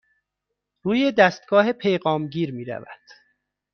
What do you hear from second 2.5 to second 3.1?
می رود.